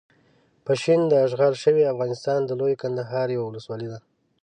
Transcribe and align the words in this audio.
پشین 0.65 1.01
داشغال 1.13 1.53
شوي 1.63 1.83
افغانستان 1.93 2.39
د 2.45 2.51
لويې 2.59 2.79
کندهار 2.83 3.27
یوه 3.35 3.45
ولسوالۍ 3.47 3.87
ده. 3.93 3.99